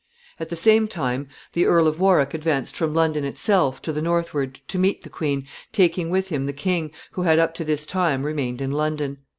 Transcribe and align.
]At 0.39 0.49
the 0.49 0.55
same 0.55 0.87
time, 0.87 1.27
the 1.53 1.67
Earl 1.67 1.87
of 1.87 1.99
Warwick 1.99 2.33
advanced 2.33 2.75
from 2.75 2.91
London 2.95 3.23
itself 3.23 3.79
to 3.83 3.93
the 3.93 4.01
northward 4.01 4.55
to 4.67 4.79
meet 4.79 5.03
the 5.03 5.11
queen, 5.11 5.45
taking 5.71 6.09
with 6.09 6.29
him 6.29 6.47
the 6.47 6.53
king, 6.53 6.89
who 7.11 7.21
had 7.21 7.37
up 7.37 7.53
to 7.53 7.63
this 7.63 7.85
time 7.85 8.23
remained 8.25 8.61
in 8.61 8.71
London. 8.71 9.19